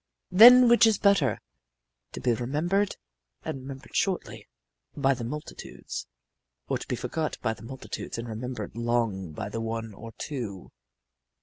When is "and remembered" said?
3.43-3.95, 8.17-8.75